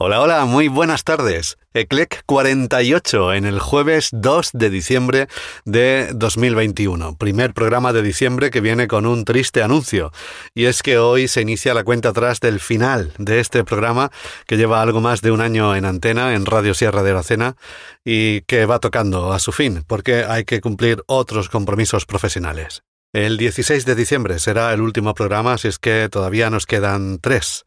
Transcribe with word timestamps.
Hola, 0.00 0.20
hola, 0.20 0.44
muy 0.44 0.68
buenas 0.68 1.02
tardes. 1.02 1.58
ECLEC 1.74 2.22
48 2.24 3.32
en 3.32 3.44
el 3.44 3.58
jueves 3.58 4.10
2 4.12 4.50
de 4.52 4.70
diciembre 4.70 5.26
de 5.64 6.10
2021. 6.14 7.16
Primer 7.16 7.52
programa 7.52 7.92
de 7.92 8.02
diciembre 8.02 8.50
que 8.50 8.60
viene 8.60 8.86
con 8.86 9.06
un 9.06 9.24
triste 9.24 9.60
anuncio. 9.60 10.12
Y 10.54 10.66
es 10.66 10.84
que 10.84 10.98
hoy 10.98 11.26
se 11.26 11.40
inicia 11.40 11.74
la 11.74 11.82
cuenta 11.82 12.10
atrás 12.10 12.38
del 12.38 12.60
final 12.60 13.12
de 13.18 13.40
este 13.40 13.64
programa 13.64 14.12
que 14.46 14.56
lleva 14.56 14.82
algo 14.82 15.00
más 15.00 15.20
de 15.20 15.32
un 15.32 15.40
año 15.40 15.74
en 15.74 15.84
antena 15.84 16.32
en 16.34 16.46
Radio 16.46 16.74
Sierra 16.74 17.02
de 17.02 17.10
Aracena 17.10 17.56
y 18.04 18.42
que 18.42 18.66
va 18.66 18.78
tocando 18.78 19.32
a 19.32 19.40
su 19.40 19.50
fin 19.50 19.82
porque 19.84 20.22
hay 20.22 20.44
que 20.44 20.60
cumplir 20.60 21.02
otros 21.08 21.48
compromisos 21.48 22.06
profesionales. 22.06 22.84
El 23.12 23.36
16 23.36 23.84
de 23.84 23.96
diciembre 23.96 24.38
será 24.38 24.72
el 24.72 24.80
último 24.80 25.14
programa, 25.14 25.54
así 25.54 25.66
es 25.66 25.80
que 25.80 26.08
todavía 26.08 26.50
nos 26.50 26.66
quedan 26.66 27.18
tres. 27.18 27.64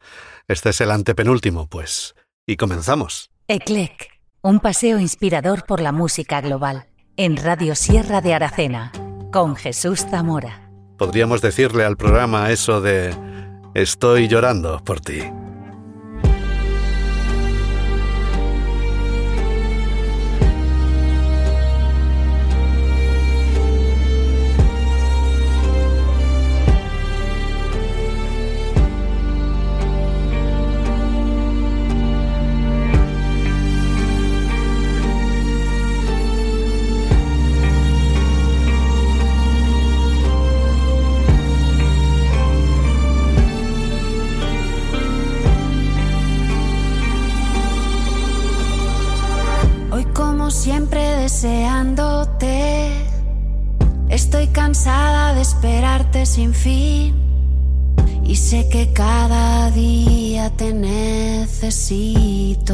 Este 0.48 0.70
es 0.70 0.80
el 0.80 0.90
antepenúltimo, 0.90 1.66
pues 1.66 2.14
y 2.46 2.56
comenzamos. 2.56 3.30
ECLEC, 3.48 4.08
un 4.42 4.60
paseo 4.60 4.98
inspirador 4.98 5.64
por 5.66 5.80
la 5.80 5.92
música 5.92 6.40
global, 6.40 6.86
en 7.16 7.36
Radio 7.36 7.74
Sierra 7.74 8.20
de 8.20 8.34
Aracena, 8.34 8.92
con 9.32 9.56
Jesús 9.56 10.06
Zamora. 10.10 10.70
Podríamos 10.98 11.40
decirle 11.40 11.84
al 11.84 11.96
programa 11.96 12.50
eso 12.50 12.80
de 12.80 13.14
Estoy 13.74 14.28
llorando 14.28 14.82
por 14.84 15.00
ti. 15.00 15.22
Sin 56.26 56.54
fin 56.54 57.14
y 58.24 58.36
sé 58.36 58.68
que 58.68 58.92
cada 58.92 59.70
día 59.70 60.50
te 60.56 60.72
necesito 60.72 61.98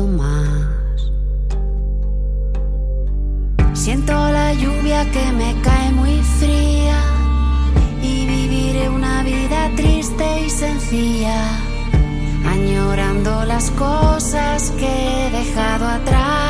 más. 0.05 0.67
Siento 3.73 4.13
la 4.13 4.53
lluvia 4.55 5.11
que 5.11 5.33
me 5.33 5.61
cae 5.63 5.91
muy 5.93 6.21
fría 6.39 7.01
y 8.03 8.27
viviré 8.27 8.89
una 8.91 9.23
vida 9.23 9.71
triste 9.77 10.43
y 10.47 10.51
sencilla, 10.51 11.41
añorando 12.47 13.45
las 13.45 13.71
cosas 13.73 14.71
que 14.73 15.27
he 15.27 15.31
dejado 15.31 15.87
atrás. 15.87 16.48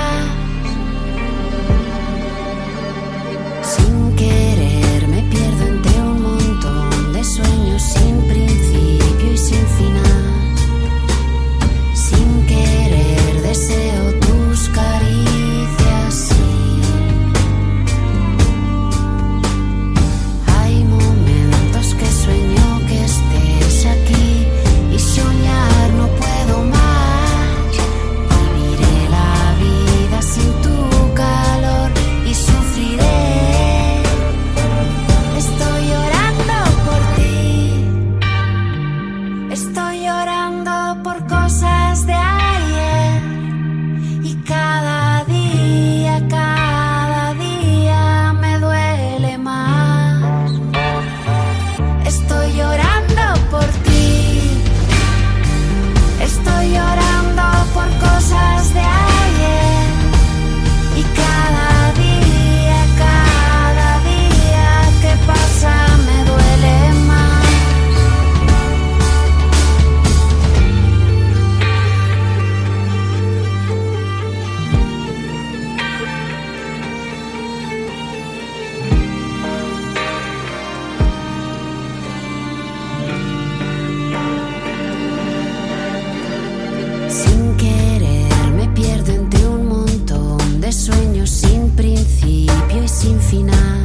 Sin 92.98 93.20
final. 93.20 93.77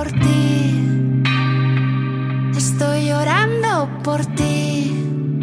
Por 0.00 0.12
ti. 0.12 1.12
Estoy 2.56 3.08
llorando 3.08 3.86
por 4.02 4.24
ti. 4.34 5.38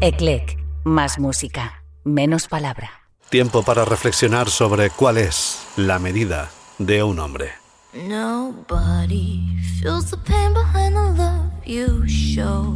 ECLEC, 0.00 0.58
más 0.84 1.18
música, 1.18 1.84
menos 2.04 2.48
palabra. 2.48 2.90
Tiempo 3.28 3.62
para 3.62 3.84
reflexionar 3.84 4.48
sobre 4.48 4.88
cuál 4.88 5.18
es 5.18 5.58
la 5.76 5.98
medida 5.98 6.50
de 6.78 7.02
un 7.02 7.18
hombre. 7.18 7.50
Nobody 7.92 9.58
feels 9.82 10.10
the 10.10 10.16
pain 10.16 10.54
behind 10.54 10.94
the 10.94 11.22
love 11.22 11.50
you 11.66 12.06
show. 12.06 12.72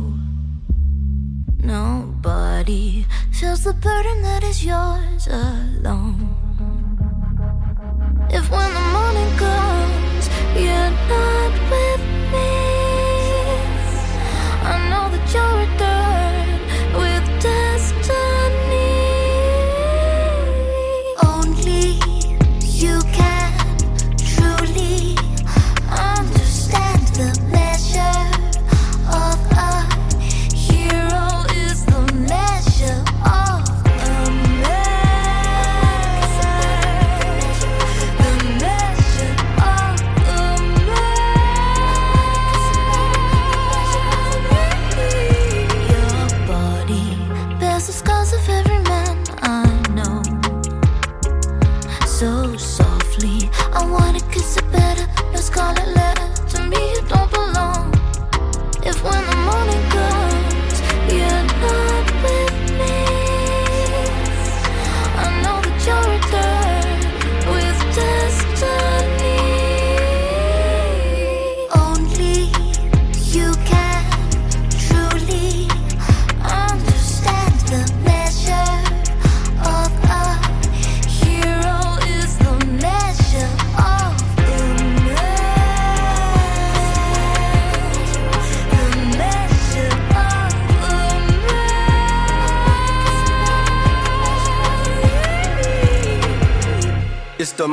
Nobody 1.62 3.06
feels 3.32 3.62
the 3.64 3.72
burden 3.72 4.22
that 4.22 4.42
is 4.42 4.62
yours 4.62 5.28
alone. 5.28 6.37
If 8.30 8.50
when 8.50 8.74
the 8.74 8.80
morning 8.92 9.36
comes, 9.38 10.28
you're 10.54 10.90
not 11.08 11.52
with 11.70 12.02
me, 12.32 12.67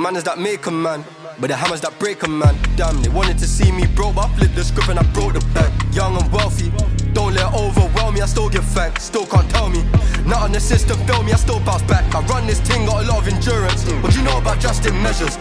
manners 0.06 0.24
that 0.24 0.38
make 0.38 0.68
a 0.68 0.72
man, 0.72 1.04
but 1.40 1.50
the 1.50 1.56
hammers 1.56 1.82
that 1.82 1.98
break 1.98 2.22
a 2.22 2.30
man. 2.30 2.56
Damn, 2.76 3.02
they 3.02 3.10
wanted 3.10 3.40
to 3.40 3.48
see 3.48 3.72
me 3.72 3.88
broke, 3.88 4.14
but 4.14 4.30
I 4.30 4.36
flipped 4.36 4.54
the 4.54 4.64
script 4.64 4.90
and 4.90 5.00
I 5.00 5.04
broke 5.14 5.34
the 5.34 5.44
bank. 5.56 5.74
Young 5.96 6.16
and 6.22 6.32
wealthy, 6.32 6.70
don't 7.14 7.34
let 7.34 7.52
overwhelm 7.56 8.14
me. 8.14 8.22
I 8.22 8.28
still 8.28 8.48
give 8.48 8.66
thanks, 8.66 9.02
still 9.02 9.26
can't 9.26 9.50
tell 9.50 9.68
me. 9.68 9.84
Not 10.28 10.44
on 10.44 10.52
the 10.52 10.60
system, 10.60 11.00
fail 11.08 11.24
me, 11.24 11.32
I 11.32 11.38
still 11.38 11.60
bounce 11.62 11.82
back. 11.90 12.06
I 12.14 12.22
run 12.28 12.46
this 12.46 12.62
thing, 12.62 12.86
got 12.86 13.04
a 13.04 13.08
lot 13.08 13.26
of 13.26 13.34
endurance. 13.34 13.82
What 14.04 14.16
you 14.16 14.22
know 14.22 14.38
about 14.38 14.60
just 14.60 14.86
in 14.86 14.94
measures? 15.02 15.40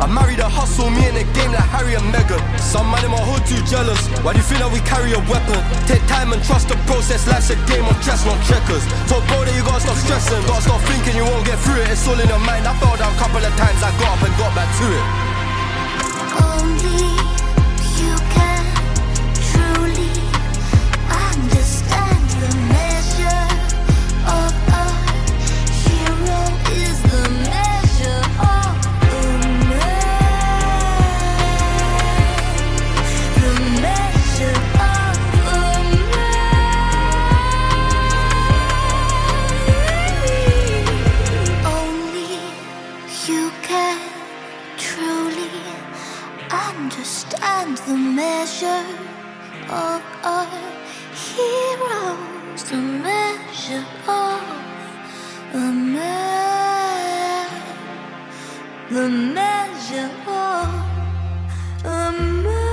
I 0.00 0.08
married 0.08 0.40
a 0.40 0.48
hustle, 0.48 0.88
me 0.88 1.04
in 1.04 1.12
a 1.12 1.24
game 1.36 1.52
like 1.52 1.68
Harry 1.76 1.92
and 1.92 2.08
Meghan. 2.08 2.40
Some 2.56 2.88
man 2.88 3.04
in 3.04 3.12
my 3.12 3.20
hood 3.20 3.44
too 3.44 3.60
jealous. 3.68 4.00
Why 4.24 4.32
do 4.32 4.40
you 4.40 4.48
feel 4.48 4.64
like 4.64 4.72
we 4.72 4.80
carry 4.88 5.12
a 5.12 5.20
weapon? 5.28 5.60
Take 5.84 6.00
time 6.08 6.32
and 6.32 6.40
trust 6.40 6.72
the 6.72 6.76
process. 6.88 7.28
Life's 7.28 7.52
a 7.52 7.56
game 7.68 7.84
of 7.84 7.92
chess, 8.00 8.24
not 8.24 8.40
checkers. 8.48 8.80
Told 9.12 9.28
bro 9.28 9.44
that 9.44 9.52
you 9.52 9.60
gotta 9.60 9.84
stop 9.84 10.00
stressing, 10.00 10.40
gotta 10.48 10.64
stop 10.64 10.80
thinking 10.88 11.20
you 11.20 11.28
won't 11.28 11.44
get 11.44 11.60
through 11.60 11.84
it. 11.84 11.92
It's 11.92 12.08
all 12.08 12.16
in 12.16 12.32
your 12.32 12.40
mind. 12.40 12.64
I 12.64 12.72
fell 12.80 12.96
down 12.96 13.12
a 13.12 13.18
couple 13.20 13.44
of 13.44 13.52
times, 13.60 13.80
I 13.84 13.92
got 14.00 14.16
up 14.16 14.24
and 14.24 14.34
got 14.40 14.52
back 14.56 14.72
to 14.80 14.86
it. 14.88 15.04
Only 16.48 17.39
measure 48.20 48.86
of 49.70 50.02
our 50.24 50.46
the 52.70 52.76
measure 52.76 53.86
of 54.06 54.42
a 55.54 55.66
man, 55.96 57.48
the 58.90 59.08
measure 59.08 60.10
of 60.26 60.70
a 61.84 62.12
man. 62.44 62.70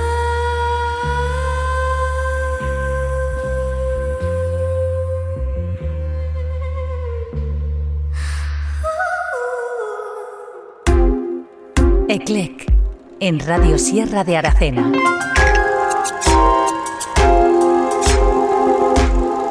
Eclec, 12.10 12.72
en 13.20 13.40
Radio 13.40 13.78
Sierra 13.78 14.24
de 14.24 14.38
Aracena. 14.38 14.92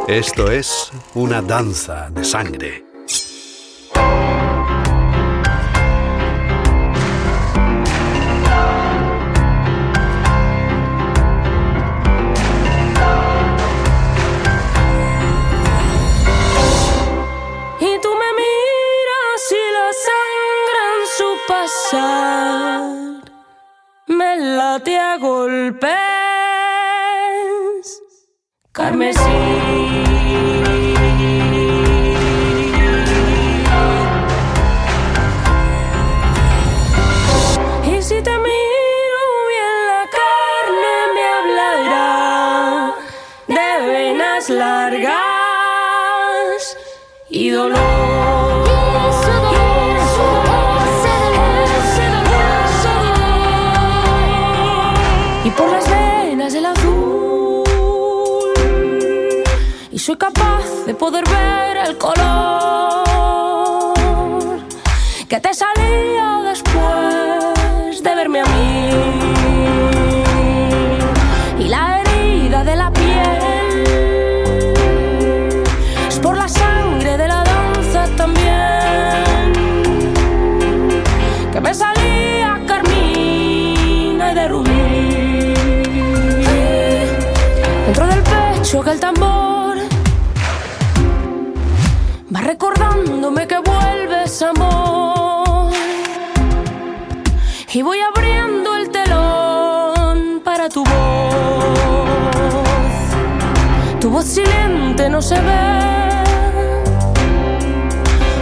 Esto 0.09 0.53
es 0.53 0.93
una 1.15 1.43
danza 1.43 2.11
de 2.11 2.25
sangre. 2.25 2.86
No 105.09 105.23
se 105.23 105.35
ve, 105.35 106.25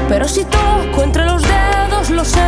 pero 0.08 0.26
si 0.26 0.44
toco 0.44 1.02
entre 1.02 1.24
los 1.24 1.42
dedos 1.42 2.10
lo 2.10 2.24
sé. 2.24 2.40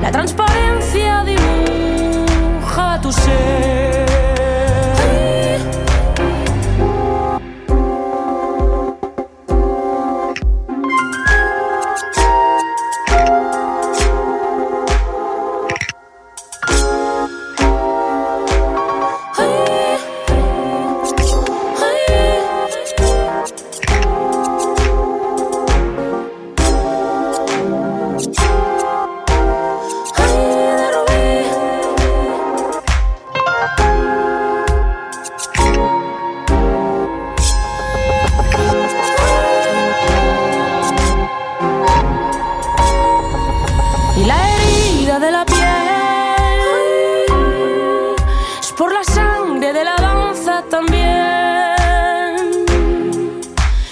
La 0.00 0.10
transparencia 0.12 1.24
dibuja 1.24 3.00
tu 3.00 3.12
ser. 3.12 4.07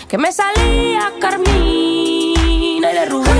que 0.09 0.19
me 0.19 0.31
salía 0.33 1.13
Carmina 1.21 2.93
y 2.93 2.95
de 2.95 3.07
Rubí. 3.07 3.31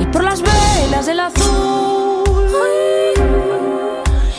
Y 0.00 0.06
por 0.06 0.22
las 0.22 0.40
venas 0.40 1.06
del 1.06 1.20
azul, 1.20 2.24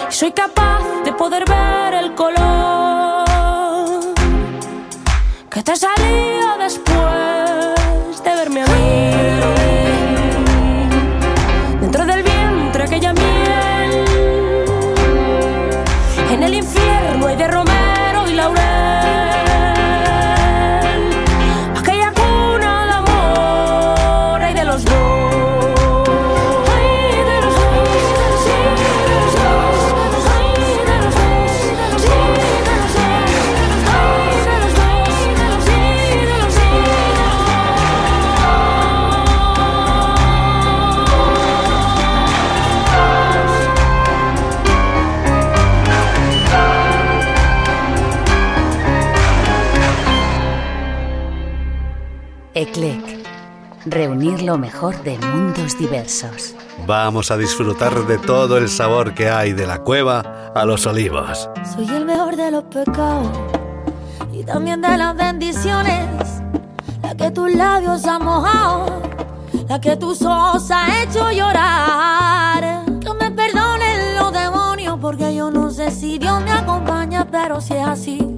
y 0.10 0.12
soy 0.12 0.32
capaz 0.32 0.82
de 1.04 1.12
poder 1.14 1.44
ver 1.48 1.94
el 1.96 2.16
color 2.16 3.26
que 5.50 5.64
te 5.64 5.76
salió 5.76 6.58
después 6.60 6.87
lo 54.16 54.58
mejor 54.58 55.04
de 55.04 55.18
mundos 55.18 55.78
diversos. 55.78 56.56
Vamos 56.86 57.30
a 57.30 57.38
disfrutar 57.38 57.94
de 58.08 58.18
todo 58.18 58.58
el 58.58 58.70
sabor 58.70 59.14
que 59.14 59.30
hay 59.30 59.52
de 59.52 59.68
la 59.68 59.80
cueva 59.80 60.52
a 60.56 60.64
los 60.64 60.86
olivos. 60.86 61.50
Soy 61.76 61.88
el 61.90 62.06
mejor 62.06 62.38
de 62.38 62.52
los 62.52 62.64
pecados 62.64 63.28
y 64.32 64.44
también 64.44 64.82
de 64.82 64.98
las 64.98 65.16
bendiciones. 65.16 66.08
La 67.04 67.16
que 67.16 67.32
tus 67.32 67.54
labios 67.54 68.06
han 68.06 68.24
mojado, 68.24 69.02
la 69.68 69.82
que 69.82 69.98
tus 69.98 70.22
ojos 70.22 70.72
han 70.72 70.90
hecho 71.02 71.30
llorar. 71.32 72.86
Que 73.02 73.14
me 73.14 73.32
perdonen 73.32 74.16
los 74.16 74.32
demonios 74.32 74.98
porque 75.02 75.36
yo 75.36 75.52
no 75.52 75.70
sé 75.70 75.92
si 75.92 76.18
Dios 76.18 76.42
me 76.44 76.52
acompaña, 76.52 77.28
pero 77.30 77.60
si 77.60 77.74
es 77.74 77.86
así. 77.86 78.36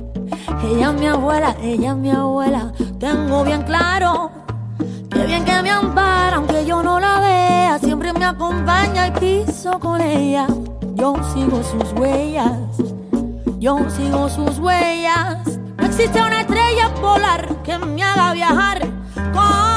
Ella 0.63 0.89
es 0.89 0.99
mi 0.99 1.07
abuela, 1.07 1.55
ella 1.61 1.91
es 1.91 1.95
mi 1.95 2.09
abuela, 2.09 2.73
tengo 2.99 3.43
bien 3.43 3.61
claro 3.61 4.38
Qué 5.09 5.25
bien 5.25 5.43
que 5.45 5.61
me 5.61 5.69
ampara, 5.69 6.37
aunque 6.37 6.65
yo 6.65 6.81
no 6.83 6.99
la 6.99 7.19
vea. 7.19 7.79
Siempre 7.79 8.13
me 8.13 8.25
acompaña 8.25 9.07
y 9.07 9.11
piso 9.11 9.79
con 9.79 10.01
ella. 10.01 10.47
Yo 10.95 11.15
sigo 11.33 11.61
sus 11.63 11.93
huellas. 11.93 12.53
Yo 13.59 13.77
sigo 13.89 14.29
sus 14.29 14.59
huellas. 14.59 15.59
No 15.77 15.85
existe 15.85 16.21
una 16.21 16.41
estrella 16.41 16.93
polar 17.01 17.47
que 17.63 17.77
me 17.77 18.03
haga 18.03 18.33
viajar 18.33 18.87
como 19.33 19.68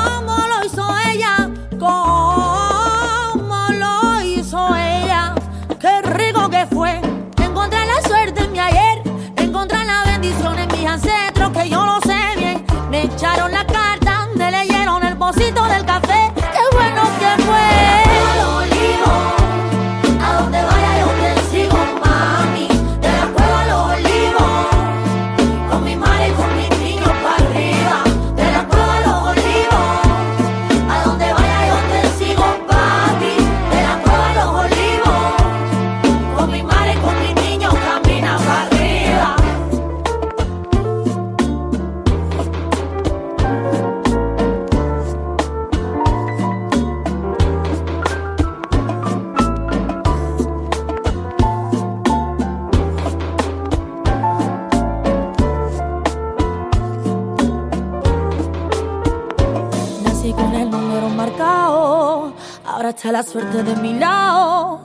suerte 63.32 63.62
de 63.62 63.74
mi 63.76 63.94
lado 63.94 64.78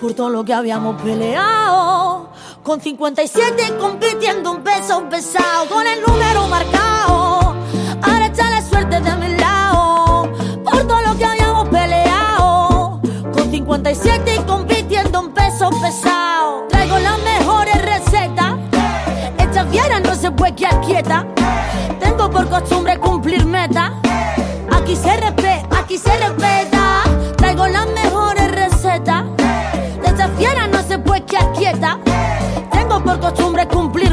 por 0.00 0.14
todo 0.14 0.30
lo 0.30 0.42
que 0.42 0.54
habíamos 0.54 1.00
peleado. 1.02 2.30
Con 2.62 2.80
57 2.80 3.76
compitiendo 3.78 4.52
un 4.52 4.62
peso 4.62 5.06
pesado, 5.10 5.66
con 5.68 5.86
el 5.86 6.00
número 6.00 6.46
marcado. 6.48 7.54
Ahora 8.00 8.26
está 8.26 8.48
la 8.48 8.62
suerte 8.62 9.00
de 9.00 9.16
mi 9.16 9.36
lado 9.36 10.32
por 10.64 10.82
todo 10.86 11.02
lo 11.02 11.18
que 11.18 11.26
habíamos 11.26 11.68
peleado. 11.68 13.02
Con 13.34 13.50
57 13.50 14.34
y 14.34 14.38
compitiendo 14.44 15.20
un 15.20 15.32
peso 15.34 15.68
pesado. 15.82 16.66
Traigo 16.70 16.98
las 16.98 17.18
mejores 17.22 17.82
recetas. 17.82 18.54
Esta 19.36 19.66
fiera 19.66 20.00
no 20.00 20.14
se 20.14 20.30
puede 20.30 20.54
quedar 20.54 20.80
quieta. 20.80 21.26
Tengo 21.98 22.30
por 22.30 22.48
costumbre 22.48 22.98
cumplir 22.98 23.44
metas. 23.44 23.92
Aquí 24.72 24.96
se 24.96 25.14
respeta, 25.18 25.78
aquí 25.78 25.98
se 25.98 26.16
respeta 26.16 26.79
quedar 31.30 31.52
quieta. 31.52 31.98
Tengo 32.72 33.00
por 33.02 33.20
costumbre 33.20 33.66
cumplir 33.68 34.09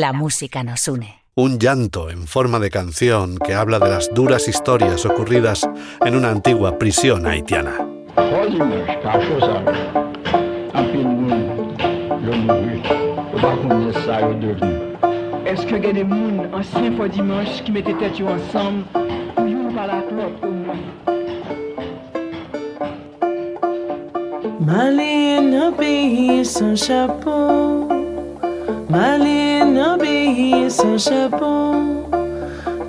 la 0.00 0.12
música 0.12 0.62
nos 0.62 0.86
une. 0.88 1.24
Un 1.34 1.58
llanto 1.58 2.10
en 2.10 2.26
forma 2.26 2.58
de 2.58 2.70
canción 2.70 3.38
que 3.38 3.54
habla 3.54 3.78
de 3.78 3.88
las 3.88 4.12
duras 4.14 4.48
historias 4.48 5.04
ocurridas 5.04 5.68
en 6.04 6.14
una 6.16 6.30
antigua 6.30 6.78
prisión 6.78 7.26
haitiana. 7.26 7.74
chapeau 26.88 27.87
Maline 28.98 29.78
obéit 29.78 30.72
son 30.72 30.98
chapeau. 30.98 32.02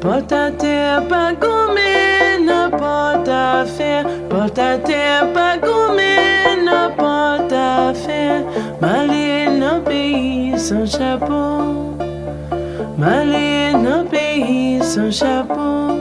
Porte 0.01 0.31
à 0.31 0.49
terre, 0.49 1.07
pas 1.07 1.33
gommé, 1.33 2.43
n'importe 2.43 3.29
à 3.29 3.63
faire. 3.63 4.05
Porte 4.27 4.57
à 4.57 4.79
terre, 4.79 5.31
pas 5.33 5.57
gommé, 5.57 6.15
n'importe 6.65 7.53
à 7.53 7.93
faire. 7.93 8.41
Maline 8.81 9.63
obéit 9.63 10.57
son 10.57 10.83
chapeau. 10.87 11.93
Maline 12.97 13.87
obéit 14.01 14.83
son 14.83 15.11
chapeau. 15.11 15.98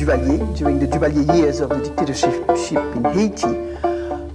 Duvalier, 0.00 0.56
during 0.56 0.78
the 0.78 0.86
Duvalier 0.86 1.36
years 1.36 1.60
of 1.60 1.68
the 1.68 1.80
dictatorship 1.80 2.32
in 2.96 3.04
Haiti, 3.04 3.44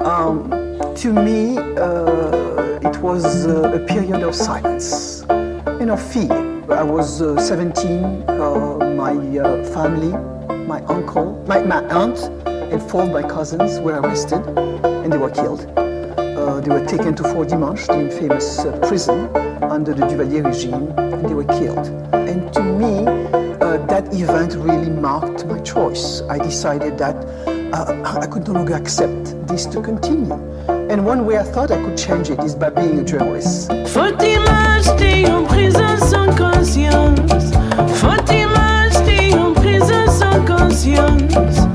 um, 0.02 0.48
to 0.94 1.12
me, 1.12 1.58
uh, 1.58 2.88
it 2.88 2.96
was 3.02 3.48
uh, 3.48 3.74
a 3.74 3.80
period 3.88 4.22
of 4.22 4.36
silence, 4.36 5.26
you 5.80 5.88
know, 5.88 5.98
fear. 5.98 6.32
I 6.72 6.84
was 6.84 7.20
uh, 7.20 7.42
17, 7.42 8.30
uh, 8.30 8.94
my 8.96 9.14
uh, 9.40 9.64
family, 9.74 10.12
my 10.68 10.84
uncle, 10.84 11.44
my, 11.48 11.64
my 11.64 11.84
aunt, 11.86 12.20
and 12.46 12.80
four 12.84 13.02
of 13.02 13.12
my 13.12 13.24
cousins 13.24 13.80
were 13.80 14.00
arrested 14.02 14.46
and 14.46 15.12
they 15.12 15.18
were 15.18 15.32
killed. 15.32 15.66
Uh, 15.76 16.62
they 16.62 16.70
were 16.70 16.86
taken 16.86 17.16
to 17.16 17.24
Fort 17.24 17.50
Dimanche, 17.50 17.88
the 17.88 18.02
infamous 18.02 18.60
uh, 18.60 18.78
prison 18.88 19.36
under 19.64 19.96
the 19.96 20.06
Duvalier 20.06 20.46
regime, 20.46 20.94
and 20.96 21.28
they 21.28 21.34
were 21.34 21.44
killed. 21.46 21.88
And 22.14 22.54
to 22.54 22.62
me, 22.62 23.15
that 24.06 24.14
event 24.20 24.56
really 24.56 24.90
marked 24.90 25.46
my 25.46 25.60
choice. 25.62 26.22
I 26.30 26.38
decided 26.38 26.98
that 26.98 27.16
uh, 27.74 28.20
I 28.20 28.28
could 28.28 28.48
no 28.48 28.54
longer 28.54 28.76
accept 28.76 29.48
this 29.48 29.66
to 29.68 29.82
continue. 29.82 30.34
And 30.68 31.06
one 31.06 31.26
way 31.26 31.38
I 31.38 31.44
thought 31.44 31.72
I 31.72 31.82
could 31.84 31.98
change 31.98 32.30
it 32.30 32.40
is 32.44 32.56
by 32.56 32.70
being 32.70 33.00
a 33.00 33.04
journalist. 33.04 33.72
Faut-il 33.88 34.40
m'acheter 34.42 35.26
en 35.28 35.44
prison 35.44 35.98
sans 35.98 36.36
conscience 36.36 37.54
Faut-il 38.00 38.48
m'acheter 38.48 39.34
en 39.34 39.54
prison 39.54 40.08
sans 40.08 40.46
conscience 40.46 41.66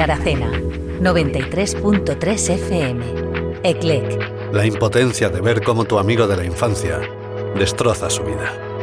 Aracena, 0.00 0.50
93.3 1.00 2.50
FM. 2.50 3.04
Eclec, 3.62 4.52
La 4.52 4.66
impotencia 4.66 5.28
de 5.28 5.40
ver 5.40 5.62
cómo 5.62 5.84
tu 5.84 5.98
amigo 5.98 6.26
de 6.26 6.36
la 6.36 6.44
infancia 6.44 7.00
destroza 7.56 8.10
su 8.10 8.22
vida. 8.24 8.73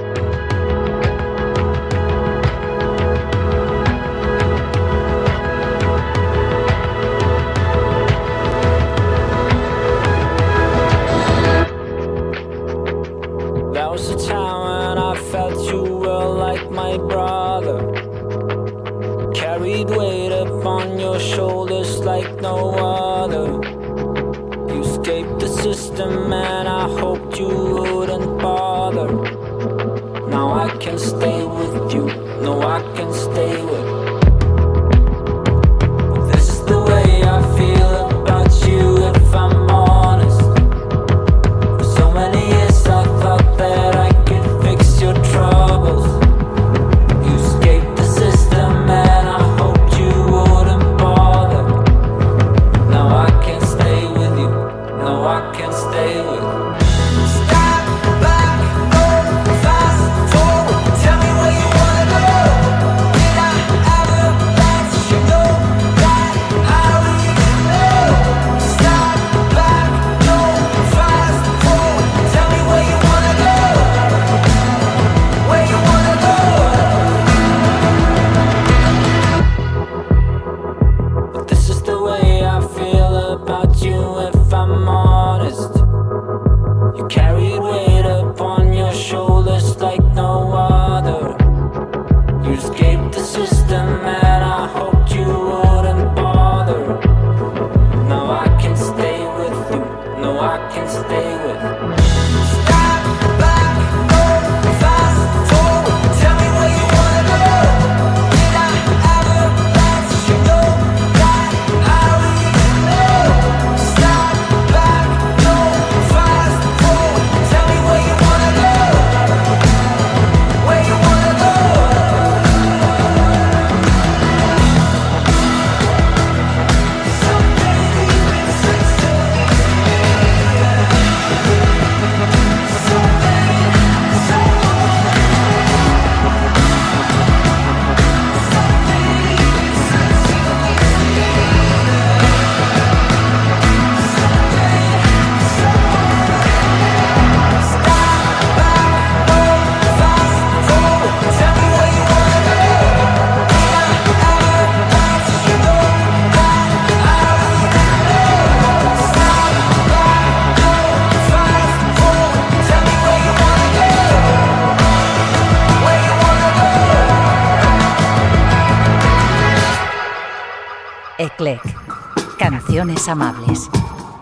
amables. 173.08 173.70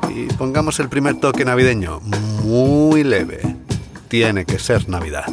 Y 0.09 0.25
pongamos 0.33 0.79
el 0.79 0.89
primer 0.89 1.19
toque 1.19 1.45
navideño, 1.45 2.01
muy 2.43 3.03
leve. 3.03 3.55
Tiene 4.09 4.45
que 4.45 4.59
ser 4.59 4.89
Navidad. 4.89 5.25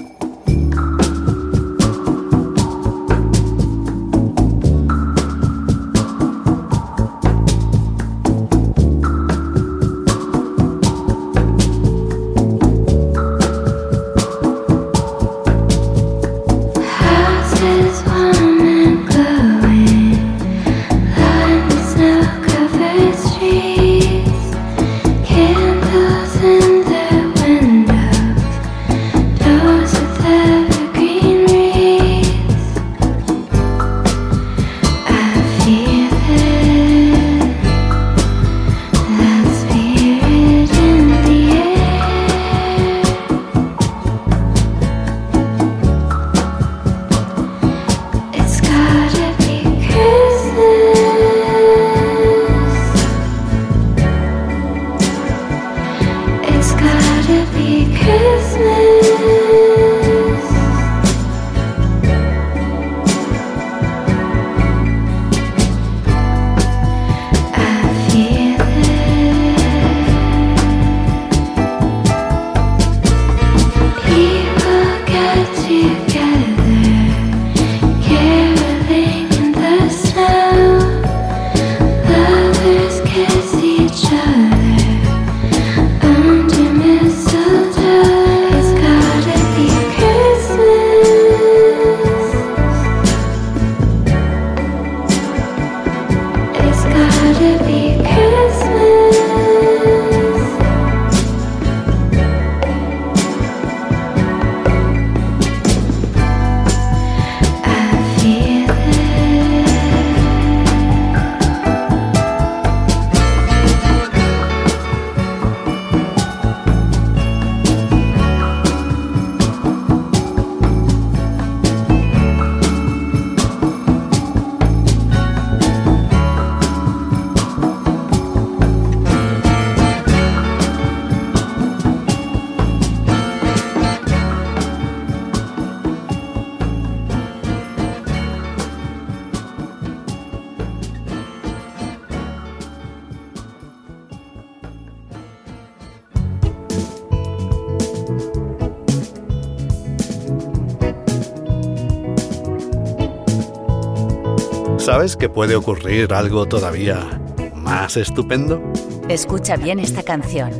¿Sabes 154.97 155.15
que 155.19 155.29
puede 155.29 155.55
ocurrir 155.57 156.15
algo 156.15 156.47
todavía 156.47 157.21
más 157.55 157.99
estupendo? 157.99 158.63
Escucha 159.11 159.59
bien 159.59 159.79
esta 159.79 160.03
canción. 160.03 160.51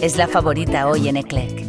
Es 0.00 0.16
la 0.16 0.28
favorita 0.28 0.86
hoy 0.86 1.08
en 1.08 1.16
Eclec. 1.16 1.64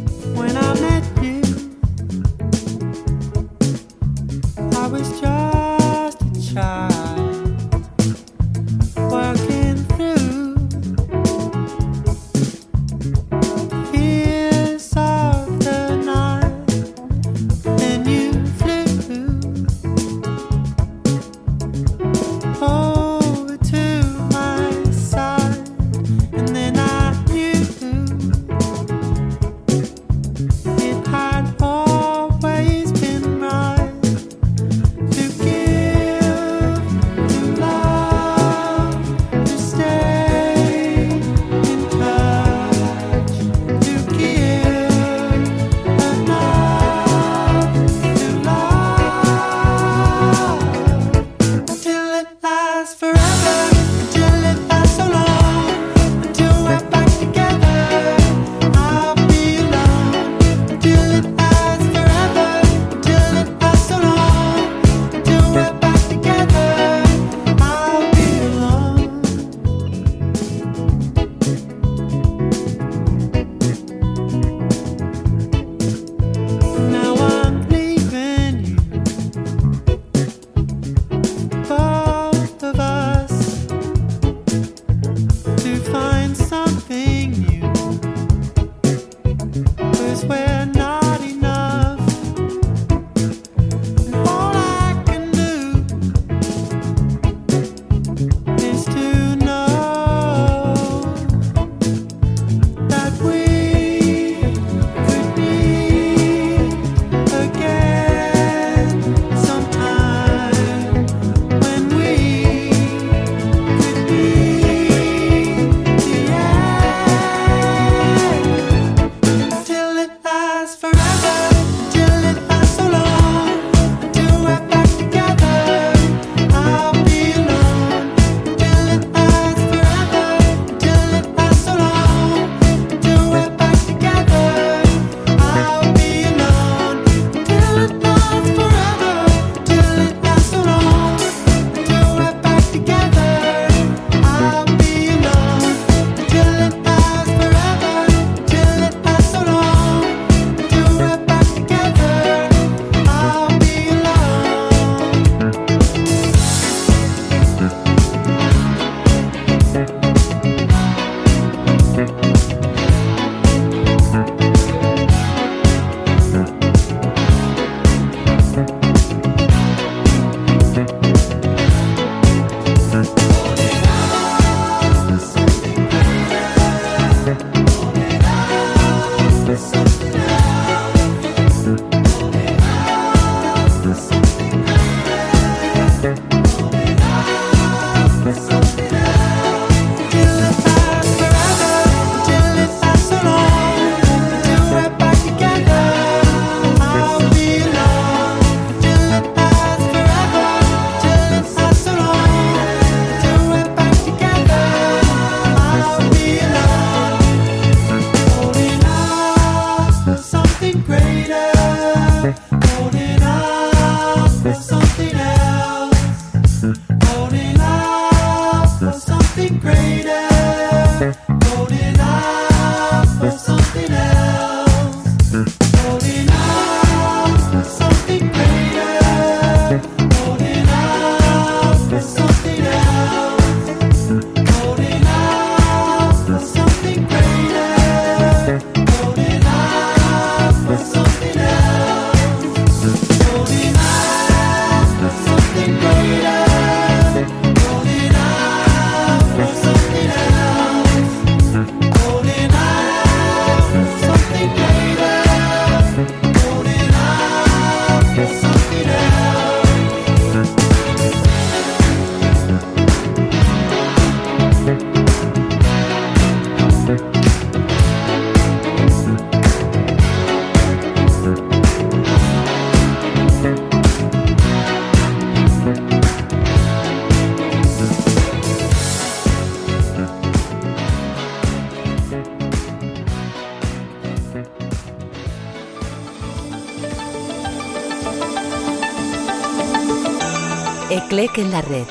En 291.34 291.50
la 291.50 291.62
red. 291.62 291.86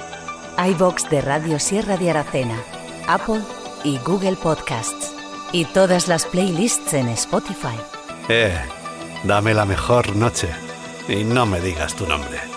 iBox 0.72 1.10
de 1.10 1.20
Radio 1.22 1.58
Sierra 1.58 1.98
de 1.98 2.12
Aracena, 2.12 2.62
Apple 3.08 3.42
y 3.84 3.98
Google 4.00 4.36
Podcasts. 4.36 5.16
Y 5.52 5.66
todas 5.66 6.08
las 6.08 6.26
playlists 6.26 6.94
en 6.94 7.10
Spotify. 7.10 7.76
Eh, 8.30 8.56
dame 9.24 9.56
la 9.56 9.66
mejor 9.66 10.16
noche. 10.16 10.50
Y 11.08 11.24
no 11.24 11.48
me 11.48 11.60
digas 11.60 11.96
tu 11.96 12.06
nombre. 12.06 12.51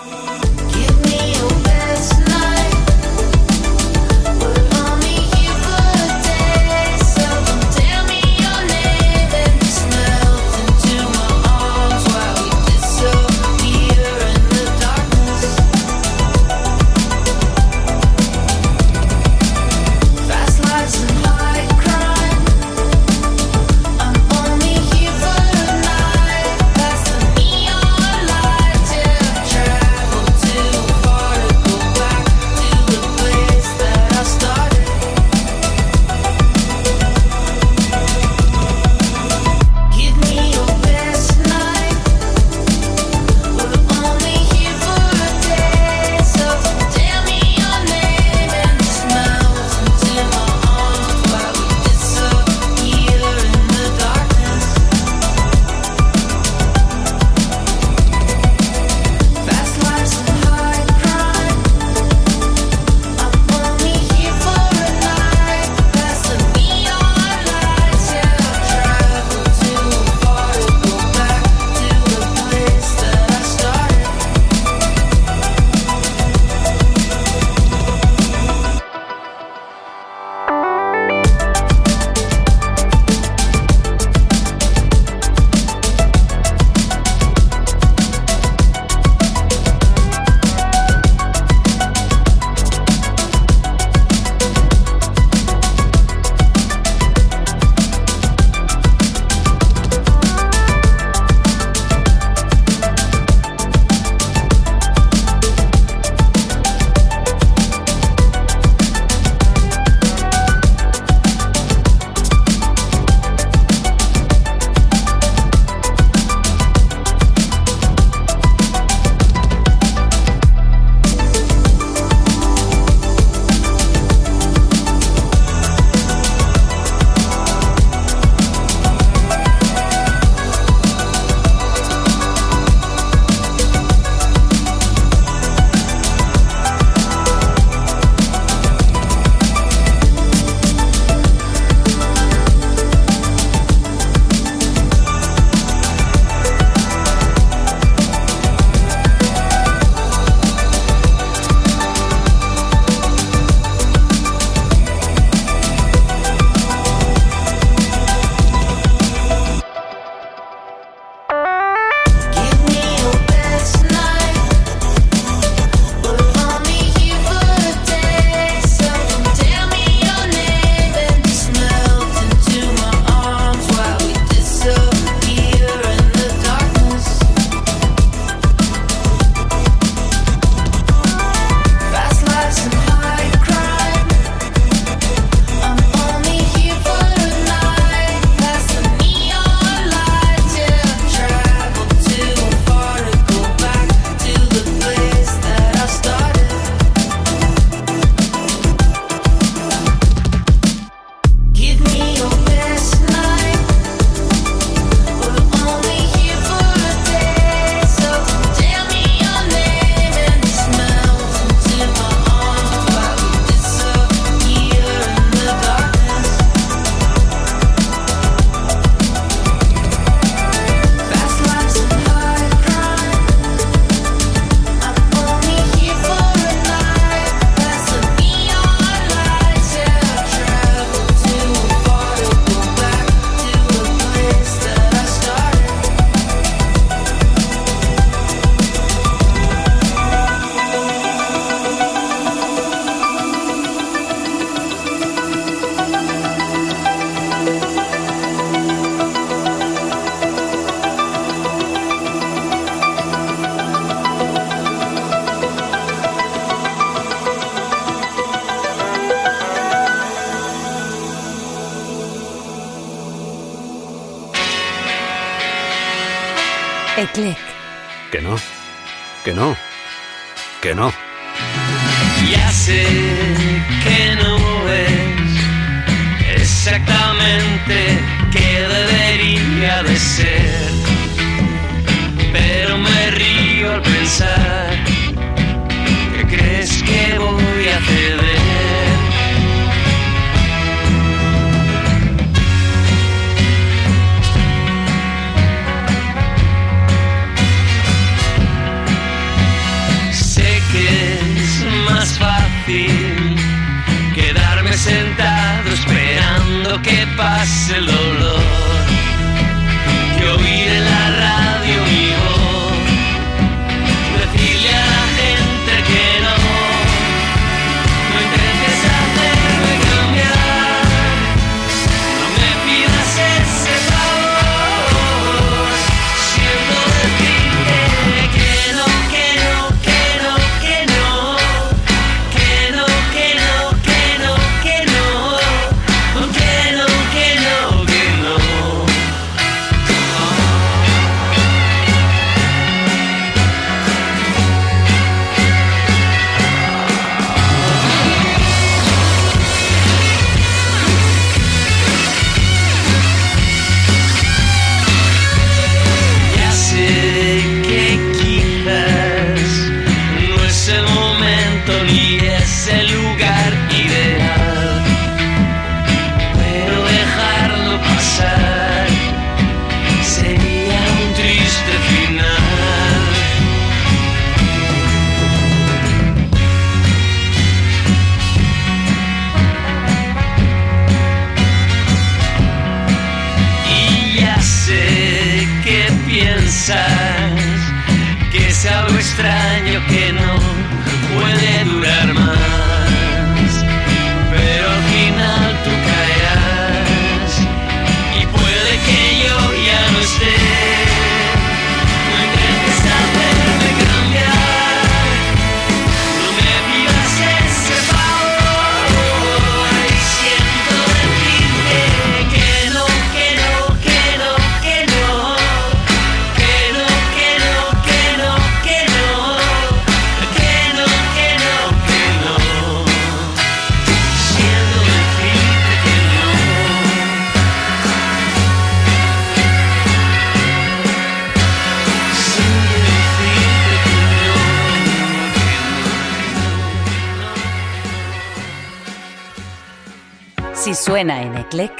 Suena 441.05 441.21
en 441.21 441.37
Eclec, 441.37 441.71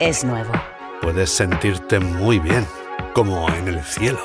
es 0.00 0.22
nuevo. 0.22 0.52
Puedes 1.00 1.30
sentirte 1.30 1.98
muy 1.98 2.38
bien, 2.38 2.66
como 3.14 3.48
en 3.48 3.68
el 3.68 3.82
cielo. 3.82 4.20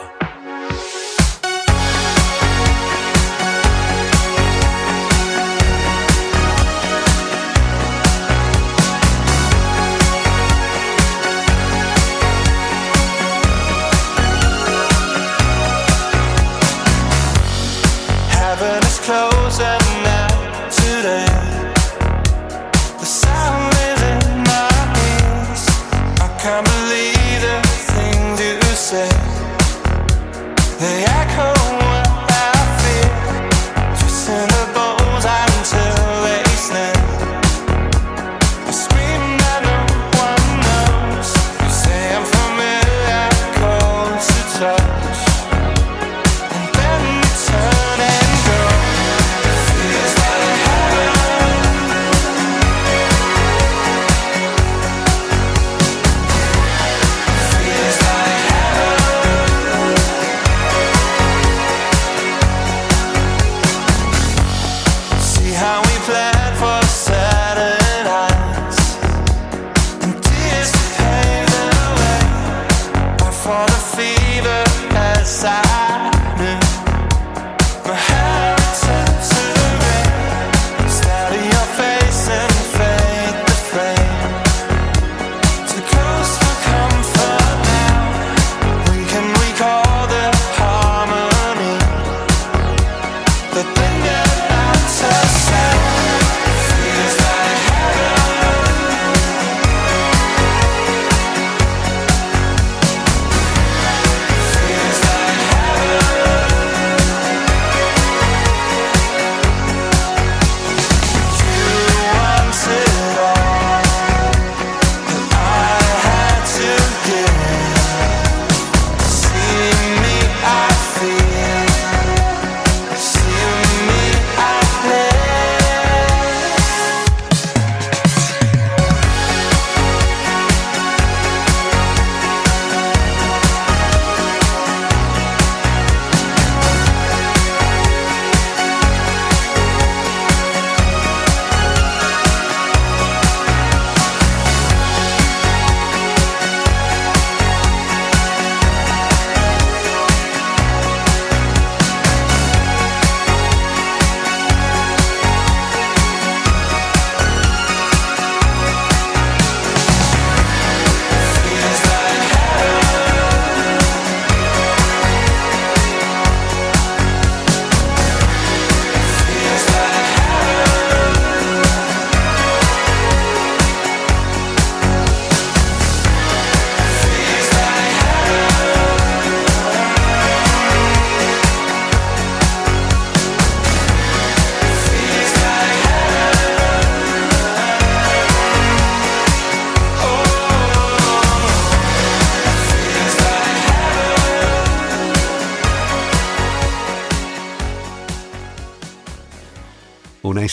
Having 18.33 18.83
us 18.83 18.99
close. 18.99 19.40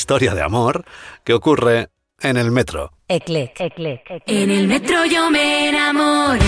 historia 0.09 0.35
de 0.35 0.41
amor 0.41 0.87
que 1.23 1.35
ocurre 1.35 1.91
en 2.23 2.39
el 2.39 2.51
metro. 2.51 2.93
Eclec. 3.09 3.61
Eclec. 3.61 4.11
Eclec. 4.11 4.23
En 4.27 4.51
el 4.51 4.67
metro 4.67 5.05
yo 5.05 5.31
me 5.31 5.69
enamoré. 5.69 6.41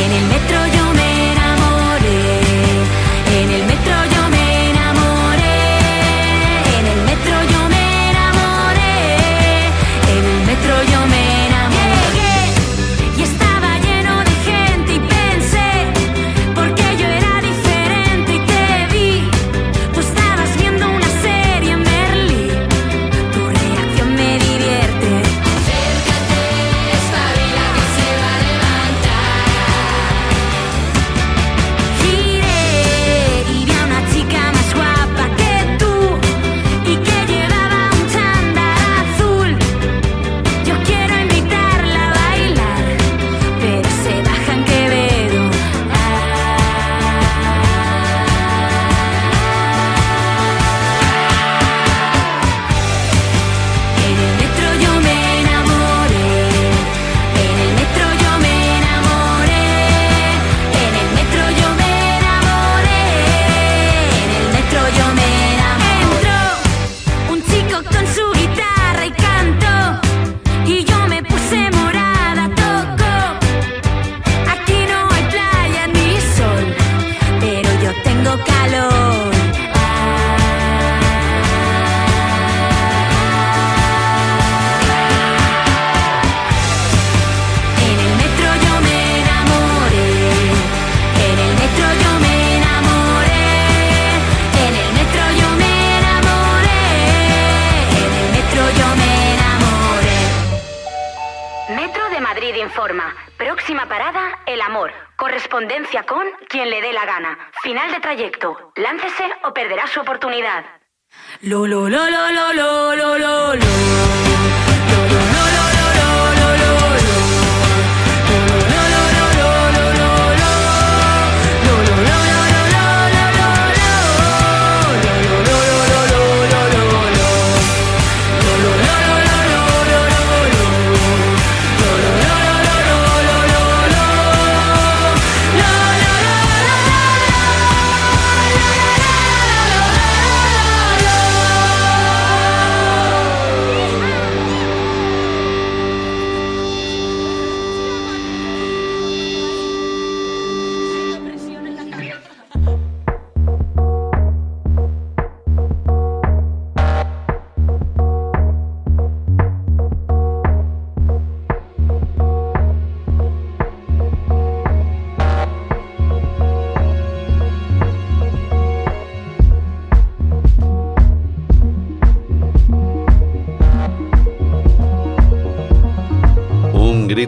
En 0.00 0.12
el 0.12 0.26
metro 0.28 0.58
yo 0.76 0.84
me 0.94 1.32
enamoré. 1.32 2.20
En 3.34 3.50
el 3.50 3.64
metro 3.66 3.96
yo 4.14 4.19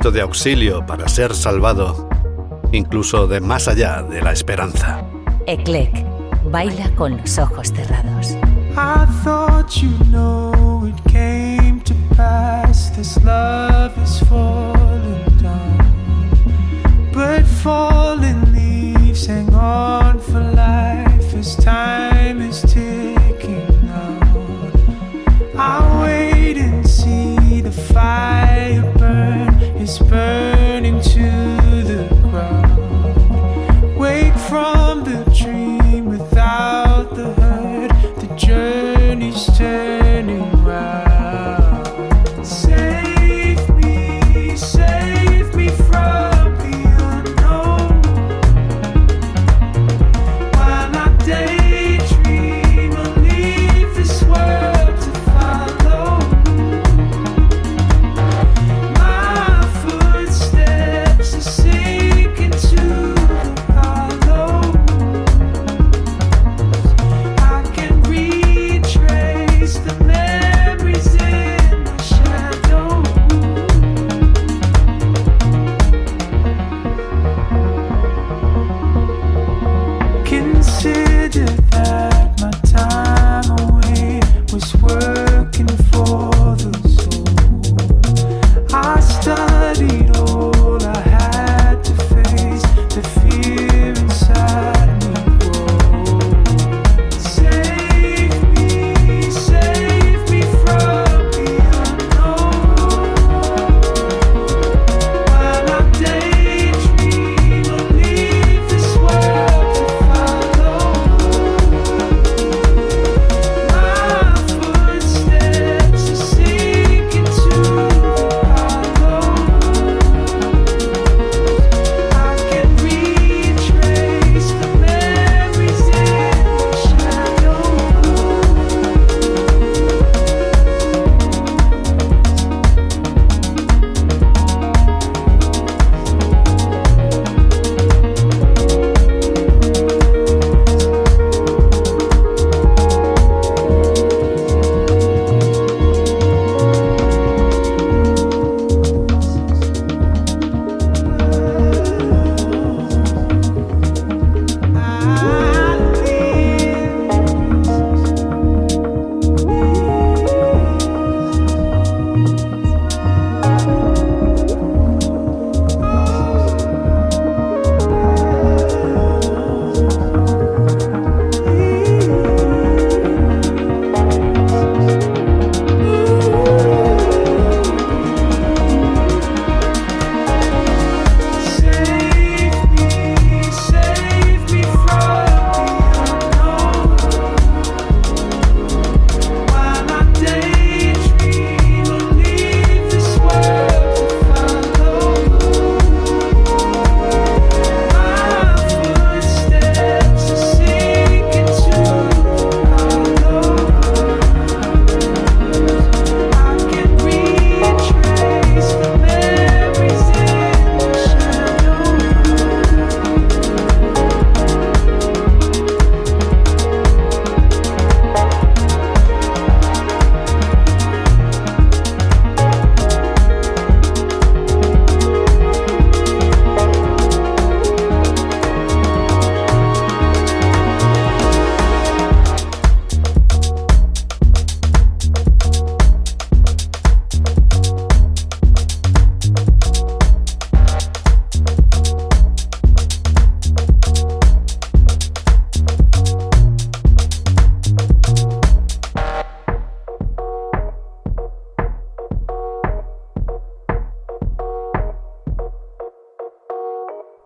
grito 0.02 0.10
de 0.10 0.20
auxilio 0.20 0.84
para 0.84 1.06
ser 1.06 1.32
salvado, 1.32 2.08
incluso 2.72 3.28
de 3.28 3.40
más 3.40 3.68
allá 3.68 4.02
de 4.02 4.20
la 4.20 4.32
esperanza. 4.32 5.04
Eclec, 5.46 6.04
baila 6.50 6.90
con 6.96 7.16
los 7.18 7.38
ojos 7.38 7.68
cerrados. 7.68 8.36
I 8.76 9.06
thought 9.22 9.70
you 9.80 9.90
know 10.10 10.88
it 10.88 11.00
came 11.08 11.80
to 11.84 11.94
pass. 12.16 12.90
This 12.96 13.16
love 13.22 13.92
is 14.02 14.18
falling 14.28 15.38
down. 15.40 15.86
But 17.12 17.46
falling 17.62 18.52
leaves 18.52 19.28
hang 19.28 19.54
on 19.54 20.18
for 20.18 20.40
life 20.40 21.32
as 21.38 21.54
time 21.54 22.11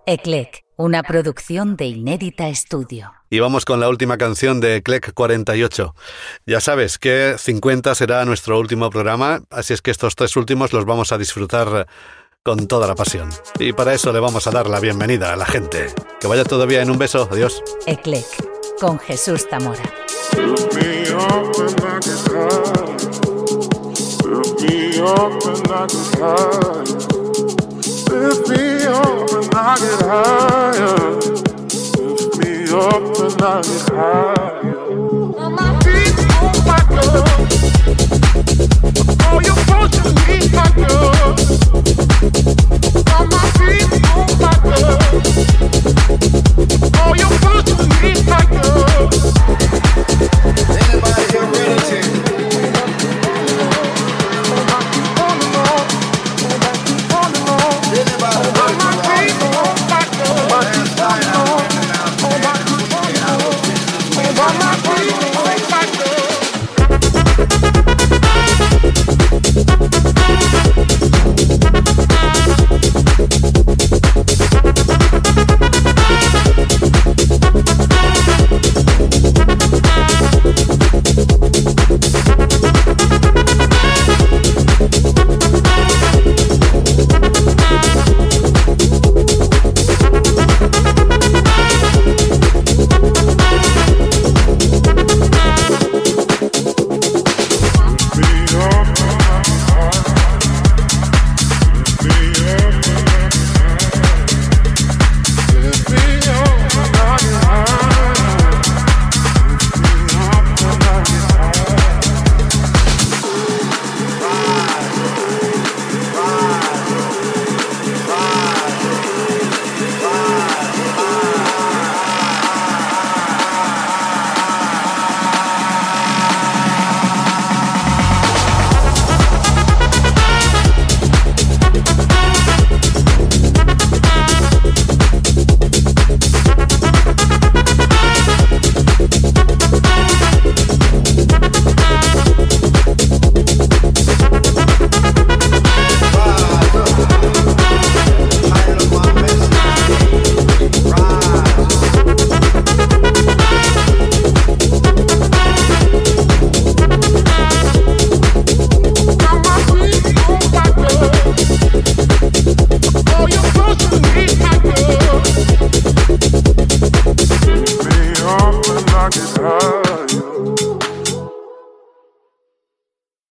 Eclec, 0.09 0.65
una 0.77 1.03
producción 1.03 1.77
de 1.77 1.87
Inédita 1.87 2.49
Estudio. 2.49 3.13
Y 3.29 3.41
vamos 3.41 3.65
con 3.65 3.81
la 3.81 3.89
última 3.89 4.17
canción 4.17 4.61
de 4.61 4.81
Clec 4.81 5.13
48. 5.13 5.97
Ya 6.47 6.61
sabes 6.61 6.99
que 6.99 7.35
50 7.37 7.93
será 7.97 8.25
nuestro 8.25 8.57
último 8.61 8.89
programa, 8.89 9.43
así 9.51 9.75
es 9.75 9.83
que 9.83 9.91
estos 9.91 10.15
tres 10.15 10.37
últimos 10.37 10.73
los 10.73 10.85
vamos 10.85 11.11
a 11.11 11.19
disfrutar 11.19 11.89
con 12.45 12.69
toda 12.69 12.87
la 12.87 12.95
pasión. 12.95 13.31
Y 13.59 13.73
para 13.73 13.95
eso 13.95 14.13
le 14.13 14.21
vamos 14.21 14.47
a 14.47 14.53
dar 14.53 14.69
la 14.69 14.79
bienvenida 14.79 15.33
a 15.33 15.37
la 15.37 15.45
gente. 15.45 15.89
Que 16.21 16.29
vaya 16.29 16.45
todo 16.45 16.69
bien, 16.69 16.89
un 16.89 16.99
beso, 16.99 17.29
adiós. 17.29 17.61
Eclec, 17.87 18.27
con 18.79 19.01
Jesús 19.01 19.45
Zamora. 19.51 19.83
Lift 28.11 28.49
me 28.49 28.87
up 28.87 29.31
and 29.33 29.55
I 29.55 29.77
get 29.79 30.01
higher. 30.03 30.97
Lift 31.17 32.37
me 32.39 32.53
up 32.71 33.03
and 33.21 33.43
I 33.43 33.63
get 33.63 33.89
higher. 33.91 34.81
On 35.39 35.51
my 35.55 35.69
feet, 35.83 36.17
on 36.43 36.57
my 36.67 36.81
girl. 36.89 37.25
Oh, 39.27 39.39
you're 39.45 39.63
pushing 39.67 40.17
me, 40.27 40.39
my 40.55 40.67
girl. 40.77 41.31
On 43.15 43.25
my 43.29 43.45
feet, 43.59 43.91
on 44.15 44.29
my 44.41 44.55
girl. 44.63 44.99
Oh, 47.01 47.13
you're 47.15 47.37
pushing 47.45 47.93
me, 48.03 48.13
my 48.31 48.43
girl. 48.51 49.03
Anybody 50.71 51.25
here 51.33 51.47
ready 51.53 51.77
to? 52.11 52.16